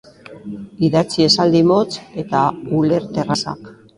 Idatzi 0.87 1.25
esaldi 1.25 1.61
motz 1.73 1.91
eta 2.23 2.41
ulerterrazak. 2.81 3.71